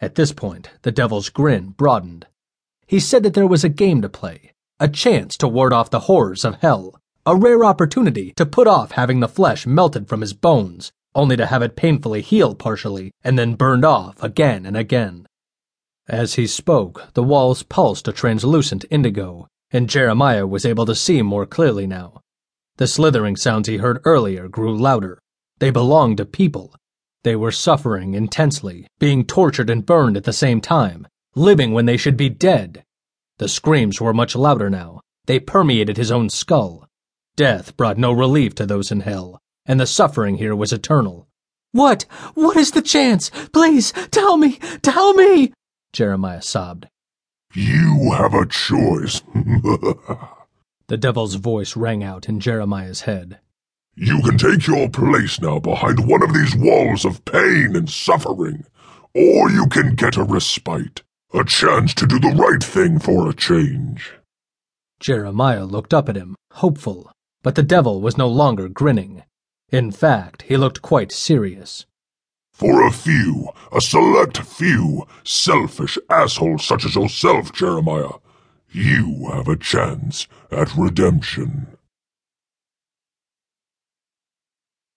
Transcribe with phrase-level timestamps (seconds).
[0.00, 2.26] At this point, the devil's grin broadened.
[2.86, 6.00] He said that there was a game to play, a chance to ward off the
[6.00, 10.34] horrors of hell, a rare opportunity to put off having the flesh melted from his
[10.34, 15.26] bones, only to have it painfully heal partially and then burned off again and again.
[16.08, 21.22] As he spoke, the walls pulsed a translucent indigo, and Jeremiah was able to see
[21.22, 22.20] more clearly now.
[22.76, 25.18] The slithering sounds he heard earlier grew louder.
[25.60, 26.74] They belonged to people.
[27.24, 31.96] They were suffering intensely, being tortured and burned at the same time, living when they
[31.96, 32.84] should be dead.
[33.38, 35.00] The screams were much louder now.
[35.24, 36.86] They permeated his own skull.
[37.34, 41.26] Death brought no relief to those in hell, and the suffering here was eternal.
[41.72, 42.04] What?
[42.34, 43.30] What is the chance?
[43.52, 45.52] Please, tell me, tell me!
[45.94, 46.88] Jeremiah sobbed.
[47.54, 49.22] You have a choice.
[50.88, 53.40] the devil's voice rang out in Jeremiah's head.
[53.96, 58.64] You can take your place now behind one of these walls of pain and suffering,
[59.14, 63.34] or you can get a respite, a chance to do the right thing for a
[63.34, 64.12] change.
[64.98, 69.22] Jeremiah looked up at him, hopeful, but the devil was no longer grinning.
[69.70, 71.86] In fact, he looked quite serious.
[72.52, 78.14] For a few, a select few, selfish assholes such as yourself, Jeremiah,
[78.70, 81.73] you have a chance at redemption.